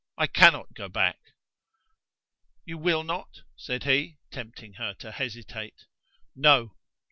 [0.17, 1.19] I cannot go back."
[2.65, 5.85] "You will not?" said he, tempting her to hesitate.
[6.35, 6.75] "No."